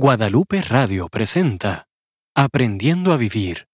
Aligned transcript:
Guadalupe 0.00 0.62
Radio 0.62 1.08
presenta 1.08 1.88
Aprendiendo 2.32 3.12
a 3.12 3.16
Vivir. 3.16 3.66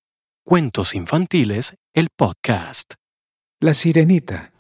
Cuentos 0.43 0.95
infantiles, 0.95 1.75
el 1.93 2.09
podcast. 2.17 2.95
La 3.61 3.75
Sirenita. 3.75 4.51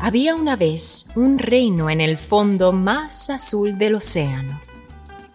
Había 0.00 0.34
una 0.34 0.56
vez 0.56 1.10
un 1.14 1.38
reino 1.38 1.90
en 1.90 2.00
el 2.00 2.16
fondo 2.16 2.72
más 2.72 3.28
azul 3.28 3.76
del 3.76 3.96
océano. 3.96 4.58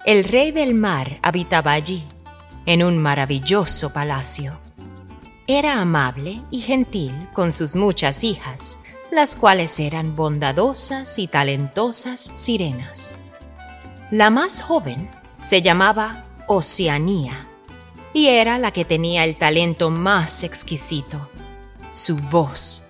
El 0.07 0.23
rey 0.23 0.49
del 0.49 0.73
mar 0.73 1.19
habitaba 1.21 1.73
allí, 1.73 2.03
en 2.65 2.81
un 2.81 2.97
maravilloso 2.97 3.93
palacio. 3.93 4.59
Era 5.45 5.79
amable 5.79 6.41
y 6.49 6.61
gentil 6.61 7.13
con 7.31 7.51
sus 7.51 7.75
muchas 7.75 8.23
hijas, 8.23 8.85
las 9.11 9.35
cuales 9.35 9.77
eran 9.79 10.15
bondadosas 10.15 11.19
y 11.19 11.27
talentosas 11.27 12.19
sirenas. 12.33 13.15
La 14.09 14.29
más 14.29 14.61
joven 14.61 15.09
se 15.39 15.61
llamaba 15.61 16.23
Oceanía 16.47 17.47
y 18.13 18.27
era 18.27 18.57
la 18.57 18.71
que 18.71 18.85
tenía 18.85 19.25
el 19.25 19.35
talento 19.35 19.89
más 19.89 20.43
exquisito, 20.43 21.29
su 21.91 22.17
voz. 22.17 22.89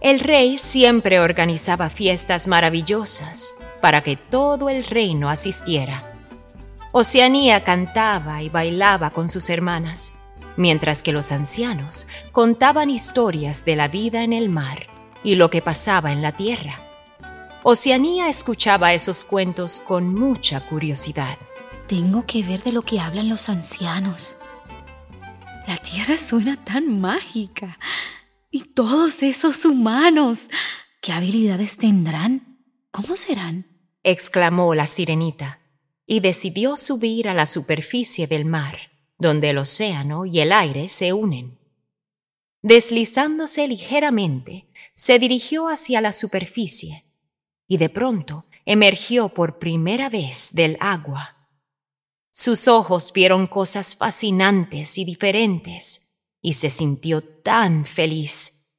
El 0.00 0.20
rey 0.20 0.56
siempre 0.56 1.20
organizaba 1.20 1.90
fiestas 1.90 2.46
maravillosas 2.46 3.54
para 3.82 4.02
que 4.02 4.16
todo 4.16 4.68
el 4.68 4.84
reino 4.84 5.28
asistiera. 5.28 6.08
Oceanía 6.92 7.64
cantaba 7.64 8.42
y 8.42 8.48
bailaba 8.48 9.10
con 9.10 9.28
sus 9.28 9.50
hermanas, 9.50 10.20
mientras 10.56 11.02
que 11.02 11.12
los 11.12 11.32
ancianos 11.32 12.06
contaban 12.32 12.88
historias 12.88 13.64
de 13.64 13.76
la 13.76 13.88
vida 13.88 14.22
en 14.22 14.32
el 14.32 14.48
mar 14.48 14.97
y 15.24 15.34
lo 15.34 15.50
que 15.50 15.62
pasaba 15.62 16.12
en 16.12 16.22
la 16.22 16.32
tierra. 16.32 16.78
Oceanía 17.62 18.28
escuchaba 18.28 18.94
esos 18.94 19.24
cuentos 19.24 19.80
con 19.80 20.14
mucha 20.14 20.60
curiosidad. 20.60 21.36
Tengo 21.86 22.24
que 22.26 22.42
ver 22.42 22.62
de 22.62 22.72
lo 22.72 22.82
que 22.82 23.00
hablan 23.00 23.28
los 23.28 23.48
ancianos. 23.48 24.36
La 25.66 25.76
tierra 25.76 26.16
suena 26.16 26.62
tan 26.64 27.00
mágica. 27.00 27.78
Y 28.50 28.62
todos 28.62 29.22
esos 29.22 29.64
humanos, 29.64 30.48
¿qué 31.02 31.12
habilidades 31.12 31.76
tendrán? 31.76 32.58
¿Cómo 32.90 33.16
serán? 33.16 33.66
exclamó 34.02 34.74
la 34.74 34.86
sirenita, 34.86 35.60
y 36.06 36.20
decidió 36.20 36.76
subir 36.76 37.28
a 37.28 37.34
la 37.34 37.44
superficie 37.44 38.26
del 38.26 38.46
mar, 38.46 38.78
donde 39.18 39.50
el 39.50 39.58
océano 39.58 40.24
y 40.24 40.40
el 40.40 40.52
aire 40.52 40.88
se 40.88 41.12
unen. 41.12 41.58
Deslizándose 42.62 43.68
ligeramente, 43.68 44.67
se 44.98 45.20
dirigió 45.20 45.68
hacia 45.68 46.00
la 46.00 46.12
superficie 46.12 47.04
y 47.68 47.76
de 47.76 47.88
pronto 47.88 48.46
emergió 48.64 49.28
por 49.28 49.60
primera 49.60 50.08
vez 50.08 50.48
del 50.54 50.76
agua. 50.80 51.48
Sus 52.32 52.66
ojos 52.66 53.12
vieron 53.12 53.46
cosas 53.46 53.94
fascinantes 53.94 54.98
y 54.98 55.04
diferentes 55.04 56.18
y 56.42 56.54
se 56.54 56.68
sintió 56.68 57.22
tan 57.22 57.86
feliz. 57.86 58.72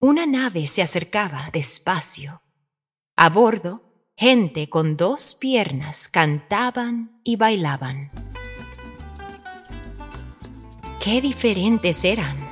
Una 0.00 0.24
nave 0.24 0.66
se 0.66 0.80
acercaba 0.80 1.50
despacio. 1.52 2.40
A 3.16 3.28
bordo, 3.28 3.82
gente 4.16 4.70
con 4.70 4.96
dos 4.96 5.34
piernas 5.34 6.08
cantaban 6.08 7.20
y 7.22 7.36
bailaban. 7.36 8.10
Qué 11.04 11.20
diferentes 11.20 12.02
eran. 12.06 12.50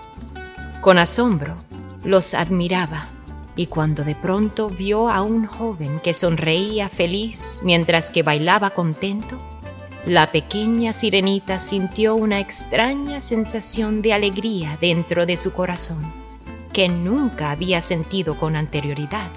Con 0.82 0.98
asombro, 0.98 1.56
los 2.08 2.32
admiraba 2.32 3.10
y 3.54 3.66
cuando 3.66 4.02
de 4.02 4.14
pronto 4.14 4.70
vio 4.70 5.10
a 5.10 5.20
un 5.20 5.44
joven 5.44 6.00
que 6.00 6.14
sonreía 6.14 6.88
feliz 6.88 7.60
mientras 7.64 8.08
que 8.08 8.22
bailaba 8.22 8.70
contento, 8.70 9.36
la 10.06 10.32
pequeña 10.32 10.94
sirenita 10.94 11.58
sintió 11.58 12.14
una 12.14 12.40
extraña 12.40 13.20
sensación 13.20 14.00
de 14.00 14.14
alegría 14.14 14.78
dentro 14.80 15.26
de 15.26 15.36
su 15.36 15.52
corazón 15.52 16.10
que 16.72 16.88
nunca 16.88 17.50
había 17.50 17.82
sentido 17.82 18.38
con 18.38 18.56
anterioridad. 18.56 19.28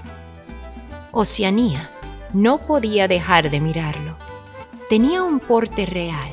Oceanía 1.12 1.90
no 2.32 2.62
podía 2.62 3.10
dejar 3.10 3.50
de 3.50 3.60
mirarlo. 3.60 4.16
Tenía 4.88 5.24
un 5.24 5.42
porte 5.42 5.86
real 5.86 6.32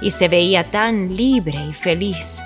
y 0.00 0.12
se 0.12 0.28
veía 0.28 0.70
tan 0.70 1.14
libre 1.14 1.58
y 1.68 1.74
feliz. 1.74 2.42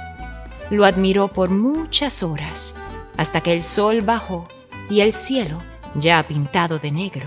Lo 0.71 0.84
admiró 0.84 1.28
por 1.28 1.50
muchas 1.50 2.25
horas 2.25 2.75
hasta 3.19 3.43
que 3.43 3.53
el 3.53 3.65
sol 3.65 4.01
bajó 4.01 4.49
y 4.89 5.01
el 5.01 5.12
cielo, 5.12 5.61
ya 5.97 6.23
pintado 6.23 6.79
de 6.79 6.93
negro, 6.93 7.27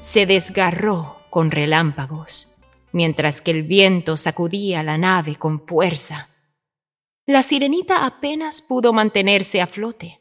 se 0.00 0.26
desgarró 0.26 1.22
con 1.30 1.50
relámpagos, 1.50 2.58
mientras 2.92 3.40
que 3.40 3.52
el 3.52 3.62
viento 3.62 4.16
sacudía 4.16 4.82
la 4.82 4.98
nave 4.98 5.36
con 5.36 5.64
fuerza. 5.66 6.28
La 7.24 7.42
sirenita 7.42 8.04
apenas 8.04 8.62
pudo 8.62 8.92
mantenerse 8.92 9.60
a 9.60 9.66
flote, 9.66 10.20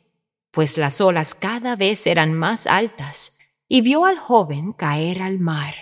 pues 0.52 0.78
las 0.78 1.02
olas 1.02 1.34
cada 1.34 1.76
vez 1.76 2.06
eran 2.06 2.34
más 2.34 2.68
altas, 2.68 3.40
y 3.68 3.82
vio 3.82 4.06
al 4.06 4.20
joven 4.20 4.72
caer 4.72 5.22
al 5.22 5.40
mar. 5.40 5.76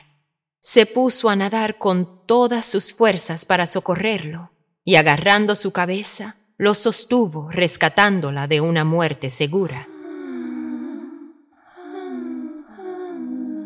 Se 0.61 0.85
puso 0.85 1.29
a 1.29 1.35
nadar 1.35 1.77
con 1.77 2.25
todas 2.25 2.65
sus 2.65 2.93
fuerzas 2.93 3.45
para 3.45 3.65
socorrerlo, 3.65 4.51
y 4.83 4.95
agarrando 4.95 5.55
su 5.55 5.73
cabeza, 5.73 6.37
lo 6.57 6.73
sostuvo 6.73 7.49
rescatándola 7.51 8.47
de 8.47 8.61
una 8.61 8.85
muerte 8.85 9.29
segura. 9.29 9.87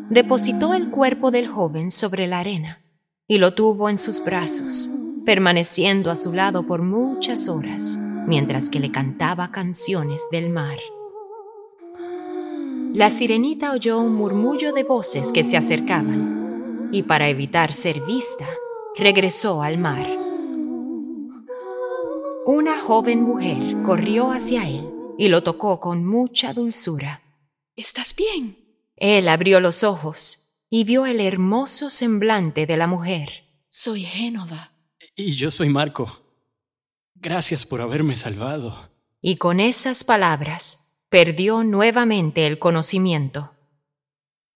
Depositó 0.08 0.74
el 0.74 0.90
cuerpo 0.90 1.30
del 1.30 1.46
joven 1.46 1.90
sobre 1.90 2.26
la 2.26 2.40
arena 2.40 2.82
y 3.28 3.38
lo 3.38 3.54
tuvo 3.54 3.88
en 3.88 3.96
sus 3.96 4.24
brazos, 4.24 4.90
permaneciendo 5.24 6.10
a 6.10 6.16
su 6.16 6.32
lado 6.32 6.66
por 6.66 6.82
muchas 6.82 7.48
horas 7.48 7.96
mientras 8.26 8.70
que 8.70 8.80
le 8.80 8.90
cantaba 8.90 9.50
canciones 9.50 10.26
del 10.30 10.50
mar. 10.50 10.78
La 12.92 13.08
sirenita 13.08 13.72
oyó 13.72 14.00
un 14.00 14.14
murmullo 14.14 14.72
de 14.72 14.82
voces 14.82 15.30
que 15.30 15.44
se 15.44 15.56
acercaban 15.56 16.88
y 16.92 17.04
para 17.04 17.28
evitar 17.28 17.72
ser 17.72 18.00
vista, 18.00 18.48
regresó 18.96 19.62
al 19.62 19.78
mar. 19.78 20.19
Una 22.52 22.80
joven 22.80 23.22
mujer 23.22 23.80
corrió 23.86 24.32
hacia 24.32 24.68
él 24.68 24.90
y 25.16 25.28
lo 25.28 25.44
tocó 25.44 25.78
con 25.78 26.04
mucha 26.04 26.52
dulzura. 26.52 27.22
¿Estás 27.76 28.12
bien? 28.16 28.58
Él 28.96 29.28
abrió 29.28 29.60
los 29.60 29.84
ojos 29.84 30.56
y 30.68 30.82
vio 30.82 31.06
el 31.06 31.20
hermoso 31.20 31.90
semblante 31.90 32.66
de 32.66 32.76
la 32.76 32.88
mujer. 32.88 33.44
Soy 33.68 34.02
Génova. 34.02 34.72
Y 35.14 35.36
yo 35.36 35.52
soy 35.52 35.68
Marco. 35.68 36.10
Gracias 37.14 37.64
por 37.64 37.82
haberme 37.82 38.16
salvado. 38.16 38.90
Y 39.20 39.36
con 39.36 39.60
esas 39.60 40.02
palabras 40.02 41.04
perdió 41.08 41.62
nuevamente 41.62 42.48
el 42.48 42.58
conocimiento. 42.58 43.52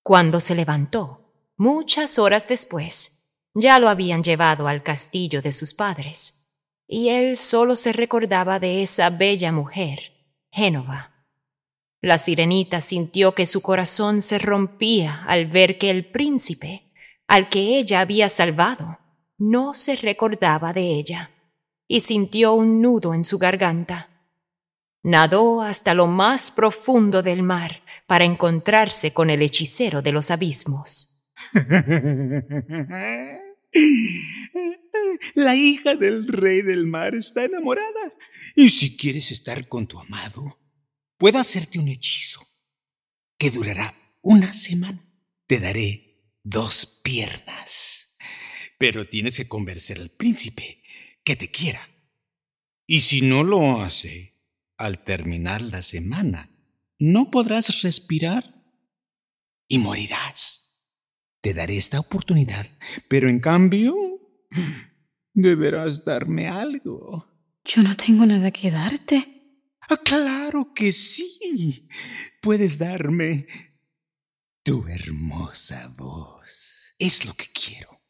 Cuando 0.02 0.40
se 0.40 0.56
levantó, 0.56 1.32
muchas 1.56 2.18
horas 2.18 2.48
después, 2.48 3.36
ya 3.54 3.78
lo 3.78 3.88
habían 3.88 4.24
llevado 4.24 4.66
al 4.66 4.82
castillo 4.82 5.40
de 5.42 5.52
sus 5.52 5.74
padres 5.74 6.43
y 6.86 7.08
él 7.08 7.36
solo 7.36 7.76
se 7.76 7.92
recordaba 7.92 8.58
de 8.58 8.82
esa 8.82 9.10
bella 9.10 9.52
mujer, 9.52 10.12
Génova. 10.50 11.10
La 12.00 12.18
sirenita 12.18 12.80
sintió 12.80 13.34
que 13.34 13.46
su 13.46 13.62
corazón 13.62 14.20
se 14.20 14.38
rompía 14.38 15.24
al 15.26 15.46
ver 15.46 15.78
que 15.78 15.90
el 15.90 16.04
príncipe, 16.04 16.92
al 17.26 17.48
que 17.48 17.78
ella 17.78 18.00
había 18.00 18.28
salvado, 18.28 18.98
no 19.38 19.72
se 19.72 19.96
recordaba 19.96 20.72
de 20.72 20.82
ella, 20.82 21.30
y 21.88 22.00
sintió 22.00 22.52
un 22.52 22.82
nudo 22.82 23.14
en 23.14 23.24
su 23.24 23.38
garganta. 23.38 24.10
Nadó 25.02 25.62
hasta 25.62 25.94
lo 25.94 26.06
más 26.06 26.50
profundo 26.50 27.22
del 27.22 27.42
mar 27.42 27.82
para 28.06 28.24
encontrarse 28.24 29.12
con 29.12 29.30
el 29.30 29.42
hechicero 29.42 30.02
de 30.02 30.12
los 30.12 30.30
abismos. 30.30 31.26
La 35.34 35.56
hija 35.56 35.94
del 35.96 36.28
rey 36.28 36.62
del 36.62 36.86
mar 36.86 37.14
está 37.14 37.44
enamorada. 37.44 38.14
Y 38.54 38.70
si 38.70 38.96
quieres 38.96 39.32
estar 39.32 39.68
con 39.68 39.86
tu 39.86 39.98
amado, 39.98 40.60
puedo 41.16 41.38
hacerte 41.38 41.78
un 41.78 41.88
hechizo 41.88 42.46
que 43.38 43.50
durará 43.50 43.94
una 44.22 44.52
semana. 44.52 45.04
Te 45.46 45.60
daré 45.60 46.38
dos 46.42 47.00
piernas. 47.02 48.16
Pero 48.78 49.06
tienes 49.06 49.36
que 49.36 49.48
convencer 49.48 49.98
al 49.98 50.10
príncipe 50.10 50.82
que 51.24 51.36
te 51.36 51.50
quiera. 51.50 51.88
Y 52.86 53.00
si 53.00 53.22
no 53.22 53.42
lo 53.42 53.80
hace, 53.80 54.34
al 54.76 55.04
terminar 55.04 55.62
la 55.62 55.82
semana, 55.82 56.50
no 56.98 57.30
podrás 57.30 57.82
respirar 57.82 58.62
y 59.68 59.78
morirás. 59.78 60.63
Te 61.44 61.54
daré 61.54 61.76
esta 61.76 62.00
oportunidad, 62.00 62.66
pero 63.06 63.28
en 63.28 63.38
cambio 63.38 63.94
Deberás 65.34 66.04
darme 66.04 66.48
algo. 66.48 67.26
Yo 67.64 67.82
no 67.82 67.96
tengo 67.96 68.24
nada 68.24 68.50
que 68.50 68.70
darte. 68.70 69.68
Ah, 69.88 69.96
claro 69.96 70.72
que 70.72 70.92
sí. 70.92 71.88
Puedes 72.40 72.78
darme 72.78 73.46
Tu 74.62 74.86
hermosa 74.86 75.92
voz 75.96 76.94
es 76.98 77.26
lo 77.26 77.34
que 77.34 77.46
quiero. 77.52 78.00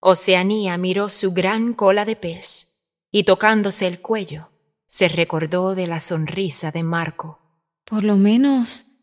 Oceanía 0.00 0.78
miró 0.78 1.08
su 1.08 1.32
gran 1.32 1.74
cola 1.74 2.04
de 2.04 2.16
pez 2.16 2.86
y 3.10 3.24
tocándose 3.24 3.86
el 3.88 4.00
cuello, 4.00 4.50
se 4.86 5.08
recordó 5.08 5.74
de 5.74 5.88
la 5.88 6.00
sonrisa 6.00 6.70
de 6.70 6.84
Marco. 6.84 7.40
Por 7.84 8.04
lo 8.04 8.16
menos 8.16 8.98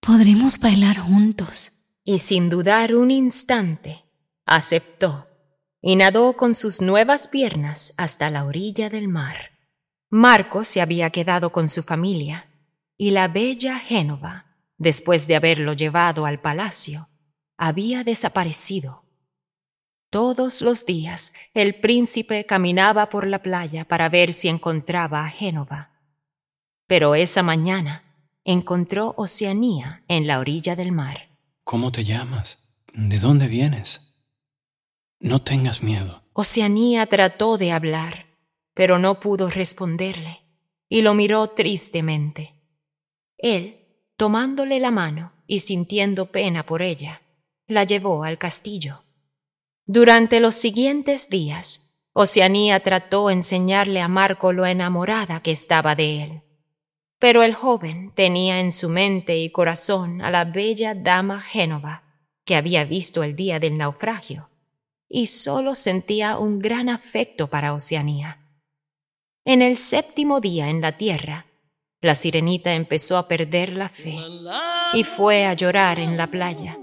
podremos 0.00 0.60
bailar 0.60 0.98
juntos. 0.98 1.85
Y 2.08 2.20
sin 2.20 2.48
dudar 2.48 2.94
un 2.94 3.10
instante, 3.10 4.04
aceptó 4.44 5.26
y 5.82 5.96
nadó 5.96 6.36
con 6.36 6.54
sus 6.54 6.80
nuevas 6.80 7.26
piernas 7.26 7.94
hasta 7.96 8.30
la 8.30 8.44
orilla 8.44 8.88
del 8.88 9.08
mar. 9.08 9.50
Marco 10.08 10.62
se 10.62 10.80
había 10.80 11.10
quedado 11.10 11.50
con 11.50 11.66
su 11.66 11.82
familia 11.82 12.46
y 12.96 13.10
la 13.10 13.26
bella 13.26 13.80
Génova, 13.80 14.46
después 14.78 15.26
de 15.26 15.34
haberlo 15.34 15.72
llevado 15.72 16.26
al 16.26 16.40
palacio, 16.40 17.08
había 17.56 18.04
desaparecido. 18.04 19.02
Todos 20.08 20.62
los 20.62 20.86
días 20.86 21.34
el 21.54 21.80
príncipe 21.80 22.46
caminaba 22.46 23.08
por 23.08 23.26
la 23.26 23.42
playa 23.42 23.84
para 23.84 24.08
ver 24.08 24.32
si 24.32 24.46
encontraba 24.46 25.24
a 25.24 25.28
Génova. 25.28 25.90
Pero 26.86 27.16
esa 27.16 27.42
mañana 27.42 28.04
encontró 28.44 29.12
Oceanía 29.16 30.04
en 30.06 30.28
la 30.28 30.38
orilla 30.38 30.76
del 30.76 30.92
mar. 30.92 31.35
¿Cómo 31.66 31.90
te 31.90 32.04
llamas? 32.04 32.76
¿De 32.94 33.18
dónde 33.18 33.48
vienes? 33.48 34.24
No 35.18 35.42
tengas 35.42 35.82
miedo. 35.82 36.22
Oceanía 36.32 37.04
trató 37.06 37.58
de 37.58 37.72
hablar, 37.72 38.26
pero 38.72 39.00
no 39.00 39.18
pudo 39.18 39.50
responderle, 39.50 40.42
y 40.88 41.02
lo 41.02 41.14
miró 41.14 41.48
tristemente. 41.48 42.54
Él, 43.36 43.84
tomándole 44.16 44.78
la 44.78 44.92
mano 44.92 45.32
y 45.48 45.58
sintiendo 45.58 46.30
pena 46.30 46.64
por 46.64 46.82
ella, 46.82 47.20
la 47.66 47.82
llevó 47.82 48.22
al 48.22 48.38
castillo. 48.38 49.02
Durante 49.86 50.38
los 50.38 50.54
siguientes 50.54 51.30
días, 51.30 51.98
Oceanía 52.12 52.78
trató 52.78 53.28
enseñarle 53.28 54.00
a 54.02 54.06
Marco 54.06 54.52
lo 54.52 54.66
enamorada 54.66 55.42
que 55.42 55.50
estaba 55.50 55.96
de 55.96 56.22
él. 56.22 56.42
Pero 57.18 57.42
el 57.42 57.54
joven 57.54 58.12
tenía 58.14 58.60
en 58.60 58.72
su 58.72 58.88
mente 58.88 59.38
y 59.38 59.50
corazón 59.50 60.20
a 60.20 60.30
la 60.30 60.44
bella 60.44 60.94
dama 60.94 61.40
Génova, 61.40 62.02
que 62.44 62.56
había 62.56 62.84
visto 62.84 63.22
el 63.22 63.34
día 63.34 63.58
del 63.58 63.78
naufragio, 63.78 64.50
y 65.08 65.26
solo 65.26 65.74
sentía 65.74 66.38
un 66.38 66.58
gran 66.58 66.88
afecto 66.88 67.48
para 67.48 67.72
Oceanía. 67.72 68.38
En 69.44 69.62
el 69.62 69.76
séptimo 69.76 70.40
día 70.40 70.68
en 70.68 70.80
la 70.80 70.98
tierra, 70.98 71.46
la 72.02 72.14
sirenita 72.14 72.74
empezó 72.74 73.16
a 73.16 73.26
perder 73.26 73.72
la 73.72 73.88
fe 73.88 74.18
y 74.92 75.04
fue 75.04 75.46
a 75.46 75.54
llorar 75.54 75.98
en 75.98 76.16
la 76.16 76.26
playa. 76.26 76.78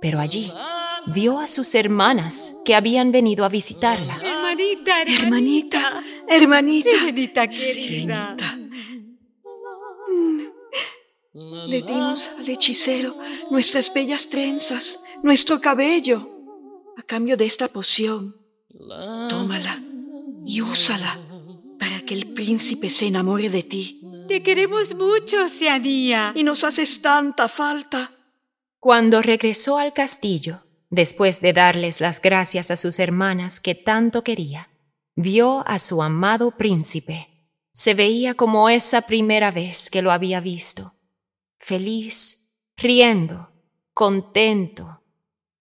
Pero 0.00 0.20
allí 0.20 0.52
vio 1.06 1.40
a 1.40 1.46
sus 1.46 1.74
hermanas 1.74 2.60
que 2.64 2.74
habían 2.74 3.12
venido 3.12 3.44
a 3.44 3.48
visitarla. 3.48 4.35
Hermanita, 4.58 5.02
Hermanita, 5.02 6.02
hermanita. 6.28 7.46
Querida. 7.48 8.36
Le 11.68 11.82
dimos 11.82 12.30
al 12.38 12.48
hechicero 12.48 13.14
nuestras 13.50 13.92
bellas 13.92 14.28
trenzas, 14.28 15.00
nuestro 15.22 15.60
cabello, 15.60 16.30
a 16.96 17.02
cambio 17.02 17.36
de 17.36 17.44
esta 17.44 17.68
poción. 17.68 18.36
Tómala 19.28 19.78
y 20.46 20.62
úsala 20.62 21.18
para 21.78 22.00
que 22.00 22.14
el 22.14 22.28
príncipe 22.32 22.88
se 22.88 23.06
enamore 23.06 23.50
de 23.50 23.62
ti. 23.62 24.00
Te 24.28 24.42
queremos 24.42 24.94
mucho, 24.94 25.44
Oceanía. 25.44 26.32
Y 26.34 26.42
nos 26.42 26.64
haces 26.64 27.02
tanta 27.02 27.48
falta. 27.48 28.10
Cuando 28.80 29.20
regresó 29.20 29.78
al 29.78 29.92
castillo, 29.92 30.62
después 30.96 31.40
de 31.40 31.52
darles 31.52 32.00
las 32.00 32.20
gracias 32.20 32.72
a 32.72 32.76
sus 32.76 32.98
hermanas 32.98 33.60
que 33.60 33.76
tanto 33.76 34.24
quería, 34.24 34.68
vio 35.14 35.62
a 35.68 35.78
su 35.78 36.02
amado 36.02 36.56
príncipe. 36.56 37.28
Se 37.72 37.94
veía 37.94 38.34
como 38.34 38.68
esa 38.68 39.02
primera 39.02 39.52
vez 39.52 39.90
que 39.90 40.02
lo 40.02 40.10
había 40.10 40.40
visto, 40.40 40.94
feliz, 41.60 42.58
riendo, 42.76 43.50
contento, 43.94 45.02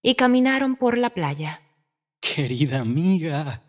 y 0.02 0.16
caminaron 0.16 0.76
por 0.78 0.98
la 0.98 1.12
playa. 1.12 1.62
Querida 2.20 2.80
amiga, 2.80 3.62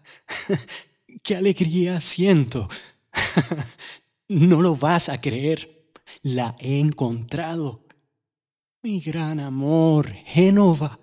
qué 1.22 1.36
alegría 1.36 2.00
siento. 2.00 2.68
No 4.28 4.60
lo 4.60 4.74
vas 4.74 5.08
a 5.08 5.20
creer. 5.20 5.88
La 6.22 6.56
he 6.58 6.80
encontrado. 6.80 7.86
Mi 8.82 8.98
gran 8.98 9.38
amor, 9.38 10.12
Génova. 10.26 10.98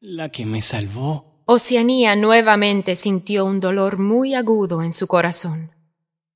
La 0.00 0.30
que 0.30 0.46
me 0.46 0.62
salvó. 0.62 1.42
Oceanía 1.46 2.14
nuevamente 2.14 2.94
sintió 2.94 3.44
un 3.44 3.58
dolor 3.58 3.98
muy 3.98 4.34
agudo 4.34 4.82
en 4.82 4.92
su 4.92 5.06
corazón. 5.06 5.72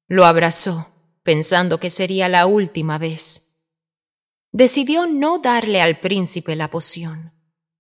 Lo 0.08 0.24
abrazó, 0.24 0.88
pensando 1.22 1.78
que 1.78 1.90
sería 1.90 2.28
la 2.28 2.46
última 2.46 2.98
vez. 2.98 3.62
Decidió 4.50 5.06
no 5.06 5.38
darle 5.38 5.80
al 5.80 6.00
príncipe 6.00 6.56
la 6.56 6.70
poción, 6.70 7.32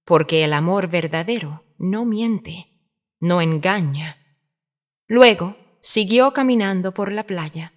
porque 0.04 0.44
el 0.44 0.52
amor 0.52 0.88
verdadero 0.88 1.64
no 1.78 2.04
miente, 2.04 2.66
no 3.18 3.40
engaña. 3.40 4.18
Luego 5.06 5.56
siguió 5.80 6.32
caminando 6.32 6.94
por 6.94 7.12
la 7.12 7.24
playa 7.24 7.72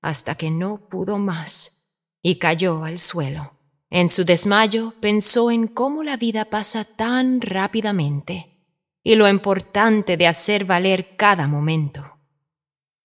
hasta 0.00 0.34
que 0.34 0.50
no 0.50 0.88
pudo 0.88 1.18
más 1.18 1.94
y 2.22 2.36
cayó 2.36 2.84
al 2.84 2.98
suelo. 2.98 3.59
En 3.90 4.08
su 4.08 4.24
desmayo 4.24 4.94
pensó 5.00 5.50
en 5.50 5.66
cómo 5.66 6.04
la 6.04 6.16
vida 6.16 6.44
pasa 6.44 6.84
tan 6.84 7.40
rápidamente 7.40 8.64
y 9.02 9.16
lo 9.16 9.28
importante 9.28 10.16
de 10.16 10.28
hacer 10.28 10.64
valer 10.64 11.16
cada 11.16 11.48
momento. 11.48 12.16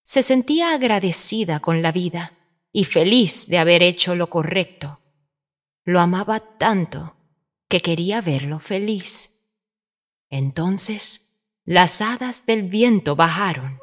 Se 0.04 0.22
sentía 0.22 0.74
agradecida 0.74 1.60
con 1.60 1.82
la 1.82 1.92
vida 1.92 2.34
y 2.72 2.86
feliz 2.86 3.48
de 3.48 3.58
haber 3.58 3.82
hecho 3.82 4.16
lo 4.16 4.30
correcto. 4.30 5.00
Lo 5.84 6.00
amaba 6.00 6.40
tanto 6.40 7.16
que 7.68 7.80
quería 7.80 8.22
verlo 8.22 8.60
feliz. 8.60 9.50
Entonces 10.30 11.26
las 11.64 12.02
hadas 12.02 12.46
del 12.46 12.64
viento 12.64 13.16
bajaron. 13.16 13.80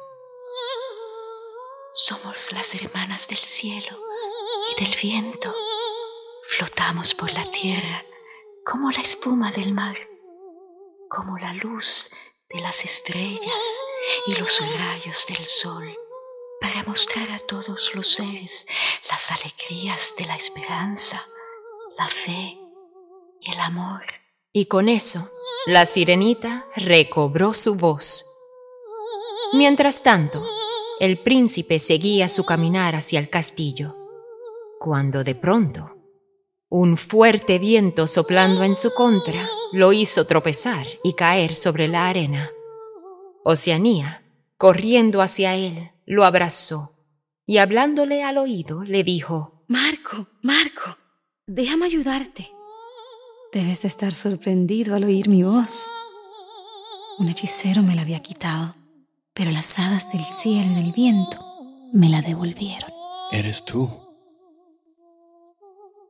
Somos 1.93 2.53
las 2.53 2.73
hermanas 2.75 3.27
del 3.27 3.39
cielo 3.39 3.99
y 4.71 4.83
del 4.85 4.95
viento. 5.01 5.53
Flotamos 6.57 7.15
por 7.15 7.33
la 7.33 7.43
tierra 7.49 8.05
como 8.63 8.91
la 8.91 9.01
espuma 9.01 9.51
del 9.51 9.73
mar, 9.73 9.95
como 11.09 11.35
la 11.39 11.51
luz 11.53 12.11
de 12.47 12.61
las 12.61 12.85
estrellas 12.85 13.79
y 14.27 14.35
los 14.35 14.61
rayos 14.77 15.25
del 15.27 15.47
sol, 15.47 15.97
para 16.61 16.83
mostrar 16.83 17.31
a 17.31 17.39
todos 17.39 17.95
los 17.95 18.13
seres 18.13 18.67
las 19.09 19.31
alegrías 19.31 20.13
de 20.15 20.27
la 20.27 20.35
esperanza, 20.35 21.25
la 21.97 22.07
fe 22.07 22.55
y 23.39 23.51
el 23.51 23.59
amor. 23.59 24.03
Y 24.51 24.67
con 24.67 24.89
eso, 24.89 25.27
la 25.65 25.87
sirenita 25.87 26.67
recobró 26.75 27.55
su 27.55 27.77
voz. 27.77 28.29
Mientras 29.53 30.03
tanto, 30.03 30.45
el 30.99 31.17
príncipe 31.17 31.79
seguía 31.79 32.29
su 32.29 32.45
caminar 32.45 32.95
hacia 32.95 33.19
el 33.19 33.31
castillo, 33.31 33.95
cuando 34.77 35.23
de 35.23 35.33
pronto 35.33 35.92
un 36.75 36.97
fuerte 36.97 37.59
viento 37.59 38.07
soplando 38.07 38.63
en 38.63 38.75
su 38.75 38.91
contra 38.95 39.45
lo 39.73 39.93
hizo 39.93 40.25
tropezar 40.25 40.87
y 41.03 41.13
caer 41.13 41.53
sobre 41.53 41.87
la 41.87 42.09
arena. 42.09 42.49
Oceanía, 43.43 44.23
corriendo 44.57 45.21
hacia 45.21 45.53
él, 45.53 45.91
lo 46.07 46.25
abrazó 46.25 46.97
y 47.45 47.59
hablándole 47.59 48.23
al 48.23 48.39
oído 48.39 48.83
le 48.83 49.03
dijo, 49.03 49.63
Marco, 49.67 50.25
Marco, 50.41 50.97
déjame 51.45 51.85
ayudarte. 51.85 52.49
Debes 53.53 53.83
de 53.83 53.89
estar 53.89 54.11
sorprendido 54.11 54.95
al 54.95 55.03
oír 55.03 55.29
mi 55.29 55.43
voz. 55.43 55.85
Un 57.19 57.29
hechicero 57.29 57.83
me 57.83 57.93
la 57.93 58.01
había 58.01 58.23
quitado, 58.23 58.73
pero 59.35 59.51
las 59.51 59.77
hadas 59.77 60.11
del 60.11 60.23
cielo 60.23 60.71
y 60.71 60.75
del 60.81 60.91
viento 60.91 61.37
me 61.93 62.09
la 62.09 62.23
devolvieron. 62.23 62.89
Eres 63.31 63.63
tú. 63.63 64.02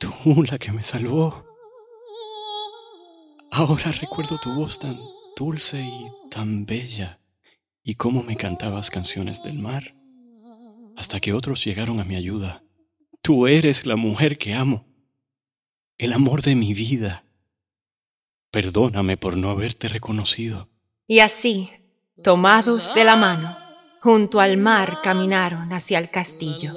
Tú 0.04 0.44
la 0.52 0.58
que 0.58 0.72
me 0.72 0.84
salvó. 0.84 1.46
Ahora 3.52 3.92
recuerdo 3.92 4.38
tu 4.38 4.54
voz 4.54 4.80
tan 4.80 5.00
dulce 5.38 5.82
y 5.82 6.30
tan 6.30 6.66
bella, 6.66 7.20
y 7.84 7.96
cómo 7.96 8.24
me 8.24 8.36
cantabas 8.36 8.90
canciones 8.90 9.44
del 9.44 9.60
mar, 9.60 9.96
hasta 10.98 11.20
que 11.20 11.34
otros 11.34 11.64
llegaron 11.64 12.00
a 12.00 12.04
mi 12.04 12.16
ayuda. 12.16 12.64
Tú 13.22 13.48
eres 13.48 13.86
la 13.86 13.96
mujer 13.96 14.38
que 14.38 14.54
amo, 14.54 14.86
el 15.98 16.12
amor 16.14 16.42
de 16.42 16.56
mi 16.56 16.74
vida. 16.74 17.24
Perdóname 18.52 19.16
por 19.18 19.38
no 19.38 19.52
haberte 19.52 19.88
reconocido. 19.88 20.70
Y 21.08 21.20
así, 21.20 21.70
tomados 22.22 22.94
de 22.94 23.04
la 23.04 23.16
mano, 23.16 23.58
junto 24.02 24.40
al 24.40 24.58
mar 24.58 25.00
caminaron 25.02 25.72
hacia 25.72 26.00
el 26.00 26.10
castillo. 26.10 26.74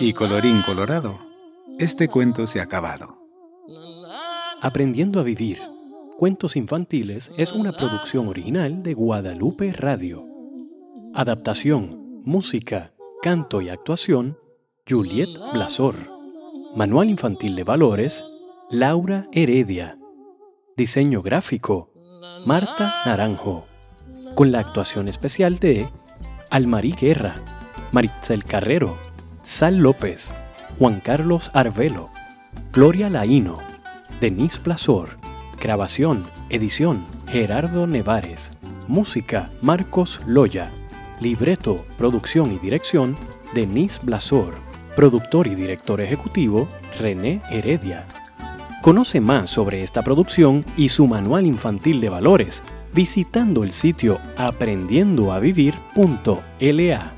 Y 0.00 0.12
colorín 0.14 0.62
colorado, 0.62 1.18
este 1.78 2.08
cuento 2.08 2.46
se 2.46 2.60
ha 2.60 2.64
acabado. 2.64 3.18
Aprendiendo 4.62 5.20
a 5.20 5.22
vivir. 5.22 5.60
Cuentos 6.16 6.56
infantiles 6.56 7.30
es 7.36 7.52
una 7.52 7.72
producción 7.72 8.28
original 8.28 8.82
de 8.82 8.94
Guadalupe 8.94 9.72
Radio. 9.72 10.26
Adaptación, 11.14 12.22
música, 12.24 12.92
canto 13.22 13.60
y 13.60 13.68
actuación, 13.68 14.38
Juliet 14.88 15.28
Blasor. 15.52 15.96
Manual 16.74 17.10
infantil 17.10 17.54
de 17.54 17.64
valores, 17.64 18.24
Laura 18.70 19.28
Heredia. 19.32 19.98
Diseño 20.76 21.22
gráfico, 21.22 21.92
Marta 22.46 23.02
Naranjo. 23.04 23.66
Con 24.34 24.50
la 24.50 24.60
actuación 24.60 25.08
especial 25.08 25.58
de 25.58 25.88
Almarí 26.50 26.92
Guerra, 26.92 27.34
Maritzel 27.92 28.44
Carrero, 28.44 28.96
Sal 29.48 29.78
López, 29.78 30.30
Juan 30.78 31.00
Carlos 31.00 31.50
Arvelo, 31.54 32.10
Gloria 32.70 33.08
Laíno, 33.08 33.54
Denise 34.20 34.60
Blasor. 34.62 35.08
Grabación, 35.58 36.20
edición, 36.50 37.02
Gerardo 37.28 37.86
Nevares. 37.86 38.50
Música, 38.88 39.48
Marcos 39.62 40.20
Loya. 40.26 40.68
Libreto, 41.22 41.82
producción 41.96 42.52
y 42.52 42.58
dirección, 42.58 43.16
Denise 43.54 44.00
Blasor. 44.02 44.52
Productor 44.94 45.46
y 45.46 45.54
director 45.54 46.02
ejecutivo, 46.02 46.68
René 47.00 47.40
Heredia. 47.50 48.04
Conoce 48.82 49.18
más 49.18 49.48
sobre 49.48 49.82
esta 49.82 50.02
producción 50.02 50.62
y 50.76 50.90
su 50.90 51.06
manual 51.06 51.46
infantil 51.46 52.02
de 52.02 52.10
valores 52.10 52.62
visitando 52.92 53.64
el 53.64 53.72
sitio 53.72 54.20
aprendiendoavivir.la. 54.36 57.17